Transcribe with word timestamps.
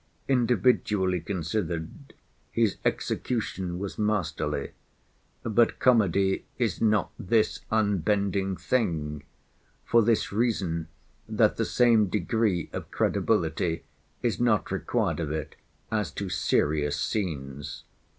Individually 0.27 1.19
considered, 1.21 2.15
his 2.51 2.77
execution 2.83 3.77
was 3.77 3.99
masterly. 3.99 4.71
But 5.43 5.77
comedy 5.77 6.45
is 6.57 6.81
not 6.81 7.11
this 7.19 7.59
unbending 7.69 8.57
thing; 8.57 9.21
for 9.85 10.01
this 10.01 10.31
reason, 10.33 10.87
that 11.29 11.57
the 11.57 11.65
same 11.65 12.07
degree 12.07 12.67
of 12.73 12.89
credibility 12.89 13.83
is 14.23 14.39
not 14.39 14.71
required 14.71 15.19
of 15.19 15.31
it 15.31 15.55
as 15.91 16.09
to 16.13 16.29
serious 16.29 16.99
scenes. 16.99 17.83